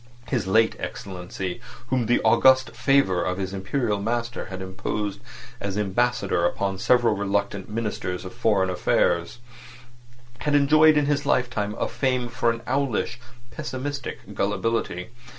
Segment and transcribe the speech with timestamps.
[0.29, 5.19] His late Excellency, whom the august favour of his Imperial master had imposed
[5.59, 9.37] as Ambassador upon several reluctant Ministers of Foreign Affairs,
[10.39, 13.19] had enjoyed in his lifetime a fame for an owlish,
[13.51, 15.09] pessimistic gullibility.